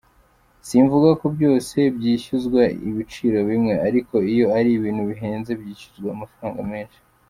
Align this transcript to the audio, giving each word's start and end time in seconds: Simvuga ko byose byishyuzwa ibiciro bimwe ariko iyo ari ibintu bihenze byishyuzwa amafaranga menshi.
Simvuga 0.67 1.09
ko 1.19 1.25
byose 1.35 1.77
byishyuzwa 1.95 2.61
ibiciro 2.87 3.39
bimwe 3.49 3.73
ariko 3.87 4.15
iyo 4.33 4.45
ari 4.57 4.69
ibintu 4.77 5.01
bihenze 5.09 5.51
byishyuzwa 5.61 6.09
amafaranga 6.15 6.61
menshi. 6.73 6.99